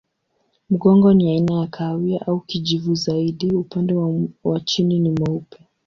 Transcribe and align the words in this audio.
Mgongo 0.69 1.13
ni 1.13 1.29
aina 1.31 1.59
ya 1.61 1.67
kahawia 1.67 2.27
au 2.27 2.39
kijivu 2.39 2.95
zaidi, 2.95 3.51
upande 3.55 3.93
wa 4.43 4.59
chini 4.59 4.99
ni 4.99 5.09
mweupe. 5.09 5.57